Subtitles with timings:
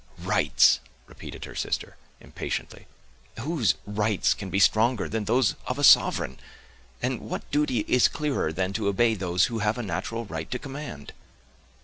[0.17, 2.87] "Rights!" repeated her sister, impatiently;
[3.41, 6.39] "whose rights can be stronger than those of a sovereign:
[7.03, 10.57] and what duty is clearer, than to obey those who have a natural right to
[10.57, 11.13] command?"